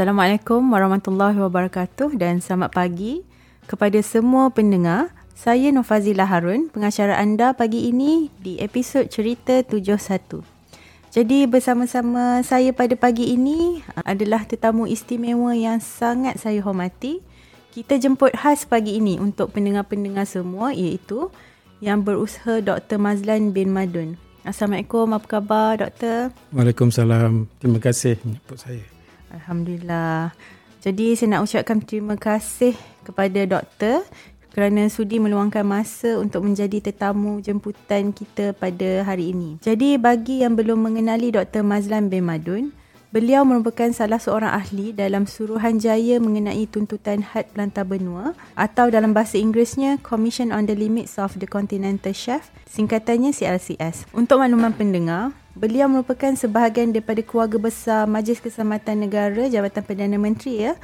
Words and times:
Assalamualaikum 0.00 0.64
warahmatullahi 0.72 1.36
wabarakatuh 1.36 2.16
dan 2.16 2.40
selamat 2.40 2.72
pagi 2.72 3.20
kepada 3.68 4.00
semua 4.00 4.48
pendengar. 4.48 5.12
Saya 5.36 5.68
Nofazilah 5.76 6.24
Harun, 6.24 6.72
pengacara 6.72 7.20
anda 7.20 7.52
pagi 7.52 7.84
ini 7.84 8.32
di 8.40 8.56
episod 8.64 9.12
Cerita 9.12 9.60
71. 9.60 10.40
Jadi 11.12 11.44
bersama-sama 11.44 12.40
saya 12.40 12.72
pada 12.72 12.96
pagi 12.96 13.36
ini 13.36 13.84
adalah 14.08 14.48
tetamu 14.48 14.88
istimewa 14.88 15.52
yang 15.52 15.84
sangat 15.84 16.40
saya 16.40 16.64
hormati. 16.64 17.20
Kita 17.68 18.00
jemput 18.00 18.32
khas 18.32 18.64
pagi 18.64 18.96
ini 18.96 19.20
untuk 19.20 19.52
pendengar-pendengar 19.52 20.24
semua 20.24 20.72
iaitu 20.72 21.28
yang 21.84 22.00
berusaha 22.00 22.64
Dr. 22.64 22.96
Mazlan 22.96 23.52
bin 23.52 23.68
Madun. 23.68 24.16
Assalamualaikum, 24.48 25.12
apa 25.12 25.28
khabar 25.28 25.76
doktor? 25.76 26.32
Waalaikumsalam. 26.56 27.52
Terima 27.60 27.76
kasih 27.84 28.16
menyebut 28.24 28.56
saya. 28.56 28.99
Alhamdulillah. 29.30 30.34
Jadi 30.80 31.12
saya 31.12 31.36
nak 31.36 31.44
ucapkan 31.44 31.78
terima 31.84 32.16
kasih 32.16 32.72
kepada 33.04 33.44
doktor 33.44 34.00
kerana 34.50 34.90
sudi 34.90 35.22
meluangkan 35.22 35.62
masa 35.62 36.18
untuk 36.18 36.42
menjadi 36.42 36.90
tetamu 36.90 37.38
jemputan 37.38 38.10
kita 38.10 38.50
pada 38.56 39.06
hari 39.06 39.30
ini. 39.30 39.62
Jadi 39.62 39.94
bagi 40.00 40.42
yang 40.42 40.58
belum 40.58 40.80
mengenali 40.90 41.30
Dr. 41.30 41.62
Mazlan 41.62 42.10
bin 42.10 42.26
Madun, 42.26 42.74
beliau 43.14 43.46
merupakan 43.46 43.90
salah 43.94 44.18
seorang 44.18 44.50
ahli 44.50 44.90
dalam 44.90 45.26
Suruhanjaya 45.26 46.18
mengenai 46.18 46.66
tuntutan 46.66 47.22
had 47.22 47.46
pelantar 47.54 47.86
benua 47.86 48.34
atau 48.58 48.90
dalam 48.90 49.14
bahasa 49.14 49.38
Inggerisnya 49.38 50.02
Commission 50.02 50.50
on 50.50 50.66
the 50.66 50.74
Limits 50.74 51.18
of 51.18 51.38
the 51.38 51.46
Continental 51.46 52.14
Shelf, 52.14 52.50
singkatannya 52.66 53.30
CLCS. 53.30 54.10
Untuk 54.14 54.42
makluman 54.42 54.74
pendengar, 54.74 55.34
Beliau 55.58 55.90
merupakan 55.90 56.30
sebahagian 56.30 56.94
daripada 56.94 57.20
keluarga 57.26 57.58
besar 57.58 58.06
Majlis 58.06 58.38
Keselamatan 58.38 59.02
Negara 59.02 59.50
Jabatan 59.50 59.82
Perdana 59.82 60.14
Menteri 60.14 60.70
ya 60.70 60.78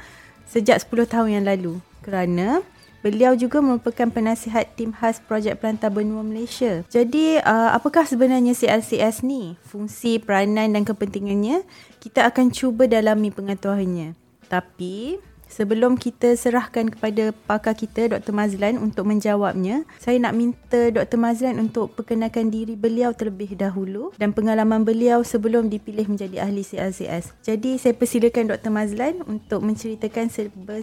sejak 0.47 0.83
10 0.83 1.07
tahun 1.07 1.29
yang 1.39 1.45
lalu 1.47 1.73
kerana 2.03 2.63
beliau 2.99 3.35
juga 3.39 3.63
merupakan 3.63 4.11
penasihat 4.11 4.67
tim 4.75 4.91
khas 4.91 5.23
projek 5.23 5.63
pelantar 5.63 5.87
benua 5.87 6.19
Malaysia. 6.19 6.83
Jadi 6.91 7.39
uh, 7.39 7.71
apakah 7.71 8.03
sebenarnya 8.03 8.51
CLCS 8.51 9.23
ni? 9.23 9.55
Fungsi, 9.63 10.19
peranan 10.19 10.75
dan 10.75 10.83
kepentingannya 10.83 11.63
kita 12.03 12.27
akan 12.27 12.51
cuba 12.51 12.91
dalami 12.91 13.31
pengetahuannya. 13.31 14.15
Tapi 14.51 15.19
Sebelum 15.57 15.97
kita 15.97 16.37
serahkan 16.37 16.93
kepada 16.93 17.33
pakar 17.33 17.73
kita 17.73 18.13
Dr. 18.13 18.29
Mazlan 18.29 18.77
untuk 18.77 19.09
menjawabnya, 19.09 19.89
saya 19.97 20.21
nak 20.21 20.37
minta 20.37 20.93
Dr. 20.93 21.17
Mazlan 21.17 21.57
untuk 21.57 21.97
perkenalkan 21.97 22.53
diri 22.53 22.77
beliau 22.77 23.09
terlebih 23.17 23.57
dahulu 23.57 24.13
dan 24.21 24.37
pengalaman 24.37 24.85
beliau 24.85 25.25
sebelum 25.25 25.73
dipilih 25.73 26.13
menjadi 26.13 26.45
ahli 26.45 26.61
CLCS. 26.61 27.41
Jadi 27.41 27.81
saya 27.81 27.97
persilakan 27.97 28.53
Dr. 28.53 28.69
Mazlan 28.69 29.25
untuk 29.25 29.65
menceritakan 29.65 30.29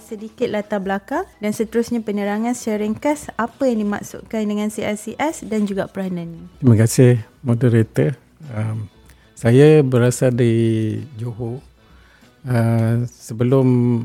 sedikit 0.03 0.50
latar 0.50 0.83
belakang 0.83 1.22
dan 1.38 1.55
seterusnya 1.55 2.03
penerangan 2.03 2.59
secara 2.59 2.83
ringkas 2.83 3.31
apa 3.38 3.70
yang 3.70 3.86
dimaksudkan 3.86 4.42
dengan 4.42 4.75
CLCS 4.75 5.47
dan 5.47 5.70
juga 5.70 5.86
peranannya. 5.86 6.50
Terima 6.59 6.75
kasih 6.75 7.22
moderator. 7.47 8.19
Um, 8.50 8.91
saya 9.38 9.86
berasal 9.86 10.34
dari 10.34 10.98
Johor. 11.14 11.62
Uh, 12.44 13.09
sebelum 13.09 14.05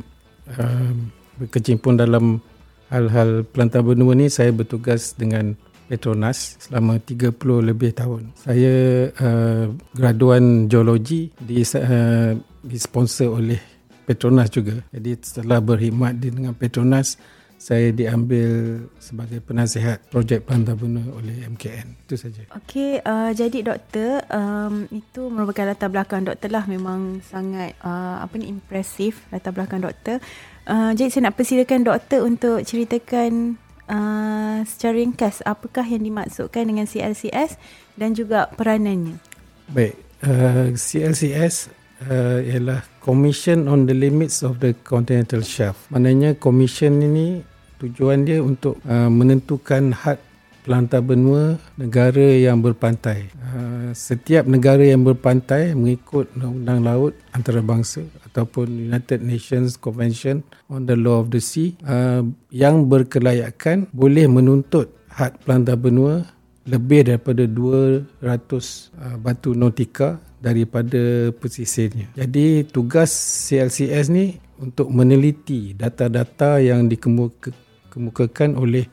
uh, 0.57 0.91
berkecimpung 1.39 1.99
dalam 1.99 2.41
hal-hal 2.89 3.45
pelantar 3.45 3.85
benua 3.85 4.17
ni 4.17 4.27
saya 4.27 4.49
bertugas 4.49 5.13
dengan 5.13 5.53
Petronas 5.89 6.61
selama 6.61 7.01
30 7.01 7.33
lebih 7.65 7.97
tahun. 7.97 8.29
Saya 8.37 9.09
uh, 9.09 9.73
graduan 9.97 10.69
geologi 10.69 11.33
di 11.41 11.65
uh, 11.65 12.37
disponsor 12.61 13.41
oleh 13.41 13.57
Petronas 14.05 14.53
juga. 14.53 14.85
Jadi 14.93 15.17
setelah 15.17 15.57
berkhidmat 15.61 16.13
dengan 16.21 16.53
Petronas, 16.53 17.17
saya 17.59 17.91
diambil 17.91 18.79
sebagai 19.03 19.43
penasihat 19.43 19.99
projek 20.07 20.47
Pantai 20.47 20.79
Buna 20.79 21.03
oleh 21.11 21.43
MKN. 21.43 22.07
Itu 22.07 22.15
saja. 22.15 22.47
Okey, 22.55 23.03
uh, 23.03 23.35
jadi 23.35 23.75
doktor, 23.75 24.23
um, 24.31 24.87
itu 24.87 25.27
merupakan 25.27 25.67
latar 25.67 25.91
belakang 25.91 26.23
doktor 26.23 26.55
lah 26.55 26.63
memang 26.71 27.19
sangat 27.27 27.75
uh, 27.83 28.23
apa 28.23 28.31
ni 28.39 28.47
impresif 28.47 29.27
latar 29.35 29.51
belakang 29.51 29.83
doktor. 29.83 30.23
Uh, 30.63 30.95
jadi 30.95 31.11
saya 31.11 31.27
nak 31.27 31.35
persilakan 31.35 31.83
doktor 31.83 32.23
untuk 32.23 32.63
ceritakan 32.63 33.59
uh, 33.91 34.63
secara 34.63 34.95
ringkas 34.95 35.43
apakah 35.43 35.83
yang 35.83 36.07
dimaksudkan 36.07 36.63
dengan 36.63 36.87
CLCS 36.87 37.59
dan 37.99 38.15
juga 38.15 38.47
peranannya. 38.55 39.19
Baik, 39.67 39.99
uh, 40.23 40.71
CLCS 40.79 41.67
uh, 42.07 42.39
ialah 42.39 42.87
Commission 43.09 43.65
on 43.65 43.89
the 43.89 43.97
Limits 43.97 44.45
of 44.45 44.61
the 44.61 44.77
Continental 44.85 45.41
Shelf. 45.41 45.89
Maknanya 45.89 46.37
commission 46.37 47.01
ini 47.01 47.41
tujuan 47.81 48.21
dia 48.21 48.37
untuk 48.37 48.77
uh, 48.85 49.09
menentukan 49.09 49.97
had 49.97 50.21
pelantar 50.61 51.01
benua 51.01 51.57
negara 51.73 52.37
yang 52.37 52.61
berpantai. 52.61 53.33
Uh, 53.41 53.89
setiap 53.97 54.45
negara 54.45 54.85
yang 54.85 55.01
berpantai 55.01 55.73
mengikut 55.73 56.29
undang-undang 56.37 56.85
laut 56.85 57.13
antarabangsa 57.33 58.05
ataupun 58.29 58.69
United 58.69 59.25
Nations 59.25 59.73
Convention 59.73 60.45
on 60.69 60.85
the 60.85 60.93
Law 60.93 61.25
of 61.25 61.33
the 61.33 61.41
Sea 61.41 61.73
uh, 61.89 62.21
yang 62.53 62.85
berkelayakan 62.85 63.89
boleh 63.89 64.29
menuntut 64.29 64.93
had 65.09 65.33
pelantar 65.41 65.81
benua 65.81 66.29
lebih 66.69 67.09
daripada 67.09 67.43
200 67.49 68.21
uh, 68.21 69.17
batu 69.17 69.57
nautika 69.57 70.21
daripada 70.39 71.33
pesisirnya. 71.35 72.13
Jadi 72.15 72.63
tugas 72.69 73.11
CLCS 73.49 74.07
ni 74.13 74.37
untuk 74.61 74.87
meneliti 74.93 75.73
data-data 75.75 76.61
yang 76.61 76.87
dikemukakan 76.87 78.55
oleh 78.55 78.85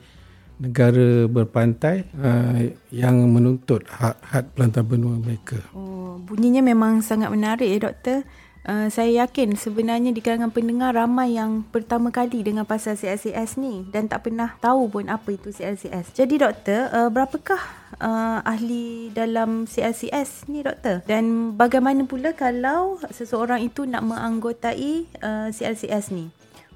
negara 0.57 1.29
berpantai 1.29 1.97
uh, 2.17 2.65
yang 2.89 3.29
menuntut 3.29 3.85
hak-hak 3.93 4.57
pelantar 4.57 4.83
benua 4.89 5.21
mereka. 5.21 5.61
Oh, 5.77 6.17
bunyinya 6.17 6.65
memang 6.65 7.05
sangat 7.05 7.29
menarik 7.29 7.69
ya 7.69 7.93
doktor. 7.93 8.25
Uh, 8.67 8.91
saya 8.91 9.23
yakin 9.23 9.55
sebenarnya 9.55 10.11
di 10.11 10.19
kalangan 10.19 10.51
pendengar 10.51 10.99
ramai 10.99 11.39
yang 11.39 11.63
pertama 11.71 12.11
kali 12.11 12.43
dengan 12.43 12.67
pasal 12.67 12.99
CLCS 12.99 13.63
ni 13.63 13.87
dan 13.95 14.11
tak 14.11 14.27
pernah 14.27 14.59
tahu 14.59 14.91
pun 14.91 15.07
apa 15.07 15.39
itu 15.39 15.55
CLCS. 15.55 16.11
Jadi 16.19 16.35
doktor, 16.43 16.91
uh, 16.91 17.07
berapakah 17.07 17.63
uh, 18.03 18.43
ahli 18.43 19.15
dalam 19.15 19.71
CLCS 19.71 20.51
ni 20.51 20.67
doktor? 20.67 21.07
Dan 21.07 21.55
bagaimana 21.55 22.03
pula 22.11 22.35
kalau 22.35 22.99
seseorang 23.15 23.63
itu 23.63 23.87
nak 23.87 24.03
menganggotai 24.03 25.07
uh, 25.23 25.47
CLCS 25.55 26.11
ni? 26.11 26.27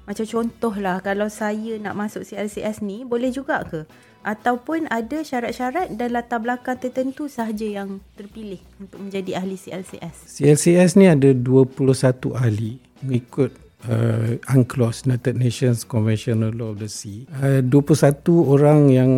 Macam 0.09 0.25
contohlah 0.25 0.97
kalau 1.05 1.29
saya 1.29 1.77
nak 1.77 1.93
masuk 1.93 2.25
CLCS 2.25 2.81
ni 2.81 3.05
boleh 3.05 3.29
juga 3.29 3.61
ke? 3.65 3.85
Ataupun 4.21 4.85
ada 4.93 5.25
syarat-syarat 5.25 5.97
dan 5.97 6.13
latar 6.13 6.37
belakang 6.37 6.77
tertentu 6.77 7.25
sahaja 7.25 7.65
yang 7.65 8.01
terpilih 8.13 8.61
untuk 8.77 9.01
menjadi 9.01 9.41
ahli 9.41 9.57
CLCS? 9.57 10.37
CLCS 10.37 10.91
ni 10.97 11.09
ada 11.09 11.33
21 11.33 12.37
ahli 12.37 12.77
mengikut 13.01 13.49
uh, 13.89 14.37
UNCLOS, 14.53 15.09
United 15.09 15.33
Nations 15.37 15.85
Convention 15.89 16.53
Law 16.53 16.73
of 16.73 16.81
the 16.81 16.89
Sea. 16.89 17.25
Uh, 17.33 17.65
21 17.65 18.21
orang 18.45 18.79
yang 18.93 19.09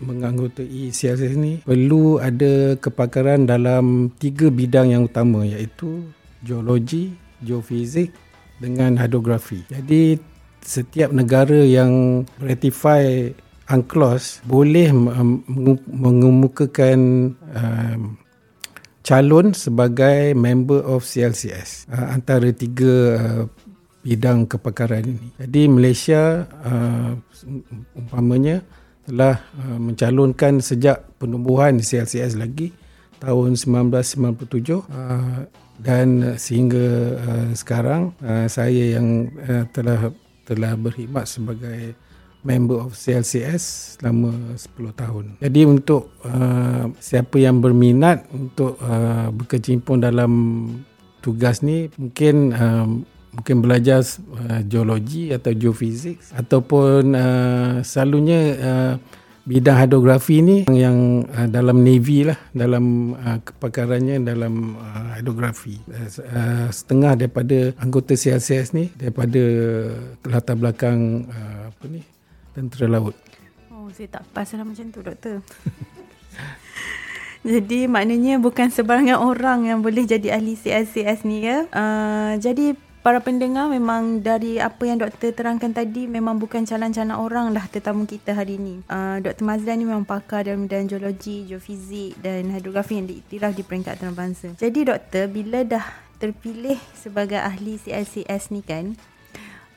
menganggotai 0.00 0.92
CLCS 0.92 1.36
ni 1.36 1.60
perlu 1.60 2.16
ada 2.20 2.76
kepakaran 2.80 3.44
dalam 3.44 4.12
tiga 4.16 4.48
bidang 4.48 4.96
yang 4.96 5.04
utama 5.08 5.44
iaitu 5.44 6.08
geologi, 6.40 7.12
geofizik 7.44 8.27
dengan 8.58 8.98
hidrografi. 8.98 9.64
Jadi 9.70 10.18
setiap 10.62 11.14
negara 11.14 11.62
yang 11.64 12.22
ratify 12.42 13.30
UNCLOS 13.68 14.42
boleh 14.48 14.92
mengemukakan 15.86 17.32
um, 17.52 18.16
calon 19.04 19.52
sebagai 19.52 20.32
member 20.36 20.84
of 20.84 21.04
CLCS 21.04 21.88
uh, 21.92 22.12
antara 22.12 22.52
tiga 22.52 22.94
uh, 23.16 23.44
bidang 24.04 24.48
kepakaran 24.48 25.04
ini. 25.04 25.28
Jadi 25.36 25.62
Malaysia 25.68 26.48
uh, 26.64 27.12
umpamanya 27.92 28.64
telah 29.04 29.40
uh, 29.56 29.78
mencalonkan 29.80 30.60
sejak 30.64 31.04
penubuhan 31.20 31.80
CLCS 31.80 32.36
lagi 32.40 32.72
tahun 33.20 33.56
1997 33.56 34.48
uh, 34.80 35.44
dan 35.78 36.34
sehingga 36.36 36.86
uh, 37.18 37.50
sekarang 37.54 38.12
uh, 38.22 38.46
saya 38.50 38.98
yang 38.98 39.30
uh, 39.46 39.64
telah 39.70 40.10
telah 40.42 40.74
berkhidmat 40.74 41.24
sebagai 41.28 41.94
member 42.46 42.86
of 42.86 42.94
CLCS 42.94 43.98
selama 43.98 44.56
10 44.56 44.94
tahun. 44.94 45.24
Jadi 45.42 45.60
untuk 45.66 46.14
uh, 46.22 46.88
siapa 47.02 47.36
yang 47.36 47.58
berminat 47.58 48.24
untuk 48.30 48.78
uh, 48.80 49.28
berkecimpung 49.34 50.00
dalam 50.00 50.32
tugas 51.20 51.60
ni 51.66 51.90
mungkin 51.98 52.54
uh, 52.54 52.86
mungkin 53.34 53.56
belajar 53.60 54.00
uh, 54.34 54.62
geologi 54.64 55.34
atau 55.34 55.52
geofizik 55.52 56.22
ataupun 56.32 57.12
uh, 57.12 57.72
selalunya 57.84 58.40
uh, 58.56 58.94
bidang 59.48 59.80
hidrografi 59.80 60.44
ni 60.44 60.56
yang 60.68 61.24
uh, 61.24 61.48
dalam 61.48 61.80
Navy 61.80 62.28
lah, 62.28 62.36
dalam 62.52 63.16
uh, 63.16 63.40
kepakarannya 63.40 64.20
dalam 64.20 64.76
uh, 64.76 65.16
hidrografi. 65.16 65.80
Uh, 65.88 66.68
setengah 66.68 67.16
daripada 67.16 67.72
anggota 67.80 68.12
CLCS 68.12 68.76
ni 68.76 68.92
daripada 68.92 69.40
latar 70.28 70.60
belakang 70.60 71.24
uh, 71.32 71.72
apa 71.72 71.84
ni 71.88 72.04
tentera 72.52 73.00
laut. 73.00 73.16
Oh, 73.72 73.88
saya 73.88 74.20
tak 74.20 74.28
pas 74.36 74.44
lah 74.52 74.68
macam 74.68 74.86
tu, 74.92 75.00
doktor. 75.00 75.40
Jadi 77.48 77.88
maknanya 77.88 78.36
bukan 78.36 78.68
sebarangan 78.68 79.24
orang 79.24 79.70
yang 79.70 79.78
boleh 79.80 80.04
jadi 80.04 80.36
ahli 80.36 80.58
CLCS 80.58 81.22
ni 81.22 81.46
ya. 81.46 81.64
Uh, 81.70 82.34
jadi 82.42 82.74
para 83.08 83.24
pendengar 83.24 83.72
memang 83.72 84.20
dari 84.20 84.60
apa 84.60 84.84
yang 84.84 85.00
doktor 85.00 85.32
terangkan 85.32 85.72
tadi 85.72 86.04
memang 86.04 86.36
bukan 86.36 86.68
calon-calon 86.68 87.16
orang 87.16 87.56
lah 87.56 87.64
tetamu 87.64 88.04
kita 88.04 88.36
hari 88.36 88.60
ini. 88.60 88.84
Uh, 88.84 89.16
Dr. 89.24 89.48
Mazlan 89.48 89.80
ni 89.80 89.88
memang 89.88 90.04
pakar 90.04 90.44
dalam 90.44 90.68
bidang 90.68 90.92
geologi, 90.92 91.48
geofizik 91.48 92.20
dan 92.20 92.52
hidrografi 92.52 93.00
yang 93.00 93.08
diiktiraf 93.08 93.56
di 93.56 93.64
peringkat 93.64 93.96
antarabangsa. 93.96 94.52
Jadi 94.60 94.92
doktor 94.92 95.24
bila 95.24 95.64
dah 95.64 95.88
terpilih 96.20 96.76
sebagai 96.92 97.40
ahli 97.40 97.80
CLCS 97.80 98.52
ni 98.52 98.60
kan, 98.60 98.92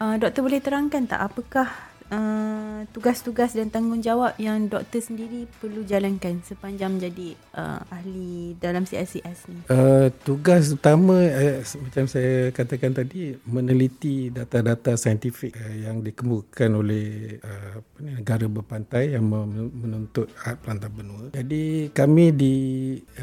uh, 0.04 0.20
doktor 0.20 0.44
boleh 0.44 0.60
terangkan 0.60 1.08
tak 1.08 1.24
apakah 1.24 1.72
uh, 2.12 2.84
tugas-tugas 2.92 3.56
dan 3.56 3.72
tanggungjawab 3.72 4.36
yang 4.38 4.68
doktor 4.68 5.00
sendiri 5.02 5.48
perlu 5.58 5.82
jalankan 5.88 6.44
sepanjang 6.44 7.00
menjadi 7.00 7.34
uh, 7.56 7.82
ahli 7.90 8.54
dalam 8.60 8.84
CSCS 8.84 9.40
ni? 9.50 9.60
Uh, 9.72 10.12
tugas 10.28 10.76
utama 10.76 11.18
uh, 11.18 11.64
macam 11.82 12.06
saya 12.06 12.52
katakan 12.52 12.92
tadi 12.94 13.34
meneliti 13.48 14.30
data-data 14.30 15.00
saintifik 15.00 15.56
uh, 15.56 15.76
yang 15.88 16.04
dikemukakan 16.04 16.72
oleh 16.78 17.40
uh, 17.42 17.80
ni, 18.04 18.20
negara 18.20 18.46
berpantai 18.52 19.16
yang 19.16 19.26
menuntut 19.72 20.28
hak 20.36 20.62
pelantar 20.62 20.92
benua. 20.92 21.32
Jadi 21.32 21.90
kami 21.96 22.36
di 22.36 22.56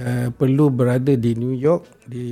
uh, 0.00 0.32
perlu 0.32 0.72
berada 0.72 1.12
di 1.12 1.36
New 1.36 1.54
York 1.54 2.08
di 2.08 2.28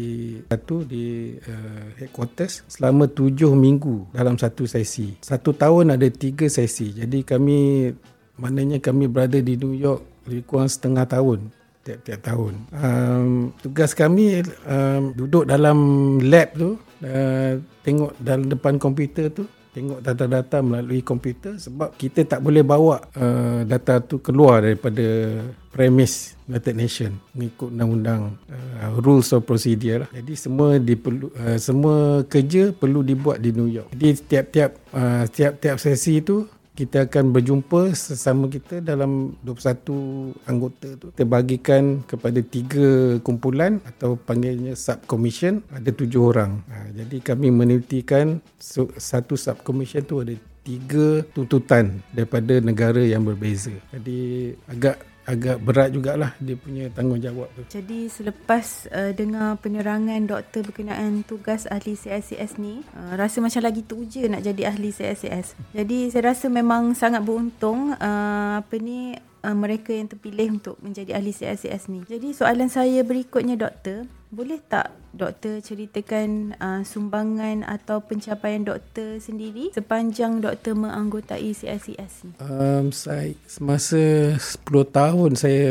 satu 0.49 0.89
di 0.89 1.37
uh, 1.37 1.87
headquarters 2.01 2.65
selama 2.65 3.13
tujuh 3.13 3.53
minggu 3.53 4.09
dalam 4.17 4.41
satu 4.41 4.65
sesi. 4.65 5.21
Satu 5.21 5.53
tahun 5.53 5.93
ada 5.93 6.09
tiga 6.09 6.46
sesi. 6.49 6.93
Jadi 6.93 7.23
kami 7.23 7.91
maknanya 8.37 8.79
kami 8.83 9.09
berada 9.09 9.39
di 9.41 9.57
New 9.57 9.75
York 9.75 10.27
lebih 10.27 10.45
kurang 10.45 10.71
setengah 10.71 11.07
tahun 11.07 11.53
tiap-tiap 11.87 12.21
tahun. 12.27 12.55
Um, 12.75 13.55
tugas 13.63 13.95
kami 13.95 14.43
um, 14.67 15.15
duduk 15.15 15.47
dalam 15.47 15.79
lab 16.19 16.51
tu, 16.59 16.75
uh, 17.07 17.63
tengok 17.87 18.19
dalam 18.19 18.51
depan 18.51 18.75
komputer 18.83 19.31
tu, 19.31 19.47
tengok 19.77 20.01
data-data 20.01 20.65
melalui 20.65 21.05
komputer 21.05 21.61
sebab 21.61 21.93
kita 22.01 22.25
tak 22.25 22.41
boleh 22.41 22.65
bawa 22.65 22.97
uh, 23.13 23.61
data 23.69 24.01
tu 24.01 24.25
keluar 24.25 24.65
daripada 24.65 25.05
premis 25.69 26.33
United 26.49 26.73
Nation 26.73 27.13
mengikut 27.37 27.69
undang-undang 27.69 28.41
uh, 28.49 28.97
rules 29.05 29.29
of 29.37 29.45
procedure 29.45 30.09
lah. 30.09 30.11
Jadi 30.17 30.33
semua 30.33 30.81
diperlu 30.81 31.29
uh, 31.37 31.61
semua 31.61 32.25
kerja 32.25 32.73
perlu 32.73 33.05
dibuat 33.05 33.37
di 33.37 33.53
New 33.53 33.69
York. 33.69 33.93
Jadi 33.93 34.09
setiap-tiap 34.17 34.71
uh, 34.97 35.23
setiap-tiap 35.29 35.77
sesi 35.77 36.25
itu 36.25 36.49
kita 36.77 37.09
akan 37.09 37.33
berjumpa 37.33 37.97
sesama 37.97 38.53
kita 38.53 38.85
dalam 38.85 39.33
21 39.41 40.37
anggota 40.45 40.89
tu. 41.01 41.09
Kita 41.17 41.25
bagikan 41.25 42.05
kepada 42.05 42.45
tiga 42.45 43.17
kumpulan 43.25 43.81
atau 43.89 44.21
panggilnya 44.21 44.77
subcommission 44.77 45.65
ada 45.73 45.89
tujuh 45.89 46.37
orang. 46.37 46.61
Ha, 46.69 46.93
jadi 46.93 47.17
kami 47.25 47.49
menelitikan 47.49 48.45
satu 49.01 49.41
subcommission 49.41 50.05
tu 50.05 50.21
ada 50.21 50.37
tiga 50.67 51.25
tuntutan 51.33 52.05
daripada 52.13 52.61
negara 52.61 53.01
yang 53.01 53.25
berbeza. 53.25 53.73
Jadi 53.95 54.53
agak 54.69 55.01
agak 55.27 55.59
berat 55.59 55.91
jugalah 55.91 56.33
dia 56.39 56.55
punya 56.55 56.87
tanggungjawab 56.95 57.51
tu. 57.59 57.63
Jadi 57.67 58.07
selepas 58.07 58.87
uh, 58.95 59.11
dengar 59.11 59.59
penerangan 59.59 60.23
doktor 60.23 60.63
berkenaan 60.63 61.27
tugas 61.27 61.67
ahli 61.67 61.99
CSCS 61.99 62.63
ni, 62.63 62.87
uh, 62.95 63.19
rasa 63.19 63.43
macam 63.43 63.61
lagi 63.67 63.83
teruja 63.83 64.31
nak 64.31 64.47
jadi 64.47 64.71
ahli 64.71 64.95
CSCS. 64.95 65.75
Jadi 65.75 66.15
saya 66.15 66.31
rasa 66.31 66.47
memang 66.47 66.95
sangat 66.95 67.27
beruntung 67.27 67.93
uh, 67.99 68.63
apa 68.63 68.75
ni 68.79 69.19
uh, 69.19 69.57
mereka 69.57 69.91
yang 69.91 70.07
terpilih 70.07 70.63
untuk 70.63 70.79
menjadi 70.79 71.19
ahli 71.19 71.35
CSCS 71.35 71.91
ni. 71.91 72.07
Jadi 72.07 72.31
soalan 72.31 72.71
saya 72.71 73.03
berikutnya 73.03 73.59
doktor, 73.59 74.07
boleh 74.31 74.59
tak 74.67 74.91
doktor 75.17 75.65
ceritakan 75.65 76.53
uh, 76.61 76.83
sumbangan 76.85 77.65
atau 77.65 78.05
pencapaian 78.05 78.61
doktor 78.61 79.17
sendiri 79.17 79.73
sepanjang 79.73 80.45
doktor 80.45 80.77
menganggotai 80.77 81.57
CLCS 81.57 82.13
ni? 82.29 82.33
Um, 82.43 82.93
saya, 82.93 83.33
semasa 83.49 84.37
10 84.37 84.67
tahun 84.93 85.31
saya 85.41 85.69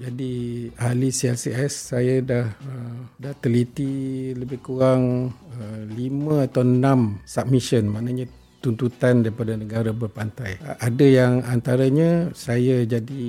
jadi 0.00 0.34
ahli 0.80 1.12
CLCS, 1.12 1.92
saya 1.92 2.24
dah 2.24 2.46
uh, 2.48 2.98
dah 3.20 3.34
teliti 3.36 4.32
lebih 4.32 4.64
kurang 4.64 5.34
uh, 5.60 5.82
5 5.84 6.46
atau 6.48 6.62
6 6.64 7.26
submission, 7.28 7.84
maknanya 7.90 8.26
tuntutan 8.60 9.24
daripada 9.24 9.56
negara 9.56 9.90
berpantai. 9.90 10.60
Ada 10.60 11.06
yang 11.08 11.32
antaranya 11.48 12.28
saya 12.36 12.84
jadi 12.84 13.24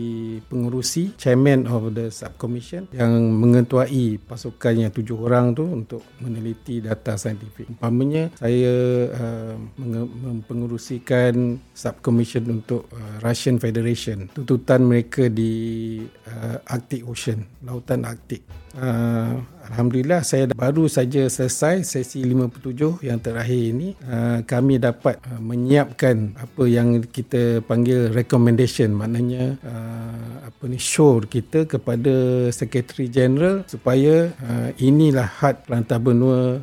pengurusi 0.46 1.16
chairman 1.16 1.66
of 1.72 1.96
the 1.96 2.12
subcommission 2.12 2.92
yang 2.92 3.32
mengetuai 3.32 4.20
pasukan 4.22 4.76
yang 4.76 4.92
tujuh 4.92 5.18
orang 5.18 5.56
tu 5.56 5.64
untuk 5.64 6.04
meneliti 6.20 6.84
data 6.84 7.16
saintifik. 7.16 7.72
Umpamanya 7.72 8.28
saya 8.36 8.76
uh, 9.08 9.56
mempengurusikan 9.80 11.58
subcommission 11.72 12.62
untuk 12.62 12.92
uh, 12.92 13.24
Russian 13.24 13.58
Federation. 13.58 14.28
Tuntutan 14.36 14.84
mereka 14.84 15.32
di 15.32 15.98
uh, 16.28 16.60
Arctic 16.68 17.08
Ocean, 17.08 17.48
lautan 17.64 18.04
Arktik. 18.04 18.44
Uh, 18.72 19.40
Alhamdulillah 19.70 20.26
saya 20.26 20.50
baru 20.50 20.90
saja 20.90 21.30
selesai 21.30 21.86
sesi 21.86 22.26
57 22.26 23.06
yang 23.06 23.22
terakhir 23.22 23.62
ini 23.62 23.94
uh, 24.10 24.42
kami 24.42 24.82
dapat 24.82 25.22
uh, 25.22 25.38
menyiapkan 25.38 26.34
apa 26.34 26.64
yang 26.66 27.06
kita 27.06 27.62
panggil 27.62 28.10
recommendation 28.10 28.96
maknanya 28.96 29.62
uh, 29.62 30.50
apa 30.50 30.64
ni 30.66 30.82
show 30.82 31.22
kita 31.22 31.70
kepada 31.70 32.48
Secretary 32.50 33.06
General 33.10 33.66
supaya 33.66 34.30
inilah 34.78 35.26
had 35.42 35.66
pelantar 35.66 35.98
benua 35.98 36.62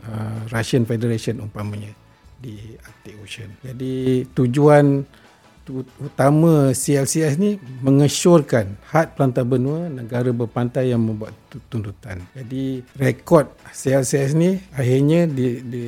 Russian 0.54 0.86
Federation 0.86 1.42
umpamanya 1.42 1.90
di 2.38 2.78
Arctic 2.78 3.18
Ocean. 3.18 3.50
Jadi 3.66 4.22
tujuan 4.30 5.02
utama 6.00 6.72
CLCS 6.72 7.36
ni 7.36 7.60
mengesyorkan 7.84 8.76
hak 8.88 9.16
pelantar 9.16 9.44
benua 9.44 9.86
negara 9.88 10.32
berpantai 10.32 10.90
yang 10.92 11.04
membuat 11.04 11.36
tuntutan. 11.68 12.24
Jadi 12.32 12.82
rekod 12.96 13.48
CLCS 13.72 14.32
ni 14.34 14.58
akhirnya 14.74 15.28
di 15.28 15.60
di 15.64 15.84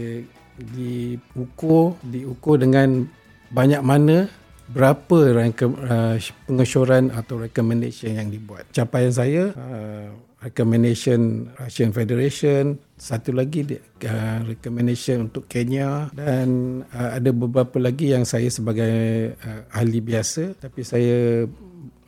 diukur 0.61 1.97
diukur 2.05 2.61
dengan 2.61 3.09
banyak 3.51 3.83
mana 3.83 4.31
berapa 4.71 5.19
uh, 5.51 6.17
pengesyoran 6.47 7.11
atau 7.11 7.43
recommendation 7.43 8.15
yang 8.15 8.31
dibuat. 8.31 8.71
Capaian 8.71 9.11
saya 9.11 9.51
uh, 9.55 10.09
recommendation 10.41 11.51
Russian 11.59 11.93
Federation, 11.93 12.79
satu 12.97 13.37
lagi 13.37 13.67
uh, 13.77 14.41
recommendation 14.49 15.29
untuk 15.29 15.51
Kenya 15.51 16.09
dan 16.17 16.81
uh, 16.95 17.11
ada 17.19 17.31
beberapa 17.35 17.77
lagi 17.77 18.15
yang 18.15 18.25
saya 18.25 18.49
sebagai 18.49 19.35
uh, 19.37 19.63
ahli 19.75 20.01
biasa 20.01 20.57
tapi 20.57 20.81
saya 20.81 21.45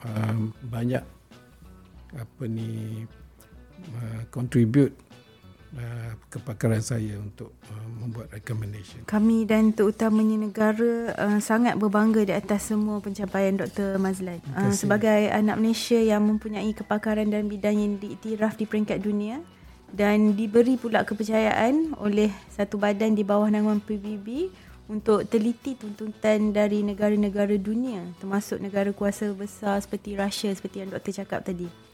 uh, 0.06 0.36
banyak 0.64 1.04
apa 2.12 2.44
ni 2.48 3.02
uh, 4.00 4.22
contribute 4.32 4.96
Uh, 5.72 6.12
kepakaran 6.28 6.84
saya 6.84 7.16
untuk 7.16 7.56
uh, 7.72 7.88
membuat 7.96 8.28
recommendation. 8.28 9.08
Kami 9.08 9.48
dan 9.48 9.72
terutamanya 9.72 10.36
negara 10.36 11.16
uh, 11.16 11.40
sangat 11.40 11.80
berbangga 11.80 12.28
di 12.28 12.36
atas 12.36 12.68
semua 12.68 13.00
pencapaian 13.00 13.56
Dr. 13.56 13.96
Mazlan. 13.96 14.44
Uh, 14.52 14.68
sebagai 14.68 15.32
anak 15.32 15.56
Malaysia 15.56 15.96
yang 15.96 16.28
mempunyai 16.28 16.76
kepakaran 16.76 17.32
dan 17.32 17.48
bidang 17.48 17.80
yang 17.80 17.96
diiktiraf 17.96 18.60
di 18.60 18.68
peringkat 18.68 19.00
dunia 19.00 19.40
dan 19.88 20.36
diberi 20.36 20.76
pula 20.76 21.08
kepercayaan 21.08 21.96
oleh 21.96 22.28
satu 22.52 22.76
badan 22.76 23.16
di 23.16 23.24
bawah 23.24 23.48
naungan 23.48 23.80
PBB 23.80 24.52
untuk 24.92 25.24
teliti 25.24 25.72
tuntutan 25.72 26.52
dari 26.52 26.84
negara-negara 26.84 27.56
dunia 27.56 28.12
termasuk 28.20 28.60
negara 28.60 28.92
kuasa 28.92 29.32
besar 29.32 29.80
seperti 29.80 30.20
Rusia 30.20 30.52
seperti 30.52 30.84
yang 30.84 30.92
doktor 30.92 31.16
cakap 31.16 31.48
tadi. 31.48 31.91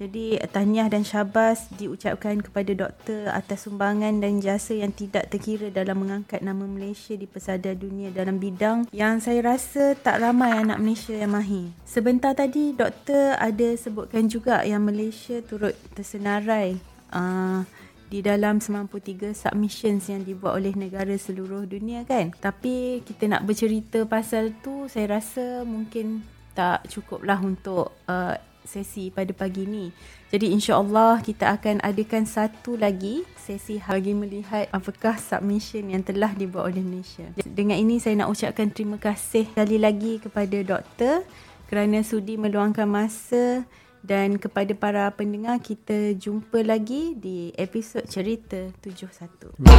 Jadi 0.00 0.40
tahniah 0.48 0.88
dan 0.88 1.04
syabas 1.04 1.68
diucapkan 1.76 2.40
kepada 2.40 2.72
doktor 2.72 3.28
atas 3.36 3.68
sumbangan 3.68 4.24
dan 4.24 4.40
jasa 4.40 4.72
yang 4.72 4.96
tidak 4.96 5.28
terkira 5.28 5.68
dalam 5.68 6.00
mengangkat 6.00 6.40
nama 6.40 6.64
Malaysia 6.64 7.12
di 7.12 7.28
pesada 7.28 7.76
dunia 7.76 8.08
dalam 8.08 8.40
bidang 8.40 8.88
yang 8.96 9.20
saya 9.20 9.44
rasa 9.44 9.92
tak 10.00 10.24
ramai 10.24 10.56
anak 10.56 10.80
Malaysia 10.80 11.12
yang 11.12 11.36
mahir. 11.36 11.76
Sebentar 11.84 12.32
tadi 12.32 12.72
doktor 12.72 13.36
ada 13.36 13.76
sebutkan 13.76 14.24
juga 14.24 14.64
yang 14.64 14.88
Malaysia 14.88 15.44
turut 15.44 15.76
tersenarai 15.92 16.80
uh, 17.12 17.60
di 18.08 18.24
dalam 18.24 18.56
93 18.56 19.36
submissions 19.36 20.08
yang 20.08 20.24
dibuat 20.24 20.64
oleh 20.64 20.72
negara 20.80 21.12
seluruh 21.12 21.68
dunia 21.68 22.08
kan. 22.08 22.32
Tapi 22.40 23.04
kita 23.04 23.28
nak 23.28 23.44
bercerita 23.44 24.08
pasal 24.08 24.56
tu 24.64 24.88
saya 24.88 25.20
rasa 25.20 25.60
mungkin 25.68 26.24
tak 26.56 26.88
cukup 26.88 27.20
lah 27.20 27.36
untuk 27.44 27.92
uh, 28.08 28.34
sesi 28.64 29.10
pada 29.10 29.32
pagi 29.32 29.66
ni. 29.66 29.92
Jadi 30.30 30.54
insya-Allah 30.54 31.20
kita 31.20 31.50
akan 31.58 31.82
adakan 31.82 32.24
satu 32.24 32.78
lagi 32.78 33.26
sesi 33.34 33.82
bagi 33.82 34.14
melihat 34.14 34.70
apakah 34.70 35.18
submission 35.18 35.90
yang 35.90 36.06
telah 36.06 36.30
dibuat 36.32 36.70
oleh 36.70 36.84
Malaysia. 36.84 37.26
Dengan 37.42 37.76
ini 37.76 37.98
saya 37.98 38.16
nak 38.20 38.30
ucapkan 38.30 38.70
terima 38.70 38.96
kasih 38.96 39.50
sekali 39.50 39.76
lagi 39.76 40.22
kepada 40.22 40.56
doktor 40.62 41.26
kerana 41.66 42.02
sudi 42.02 42.34
meluangkan 42.38 42.86
masa 42.86 43.66
dan 44.00 44.40
kepada 44.40 44.72
para 44.72 45.12
pendengar 45.12 45.60
kita 45.60 46.16
jumpa 46.16 46.64
lagi 46.64 47.14
di 47.20 47.52
episod 47.56 48.00
cerita 48.08 48.72
71. 48.80 49.60
Terima 49.60 49.76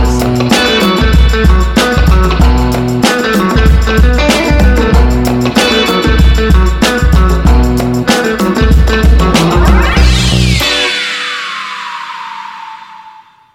kasih. 3.90 4.31